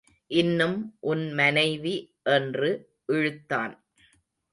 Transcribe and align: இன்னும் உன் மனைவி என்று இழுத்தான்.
இன்னும் 0.31 0.97
உன் 0.99 1.33
மனைவி 1.33 1.95
என்று 2.23 2.69
இழுத்தான். 3.05 3.73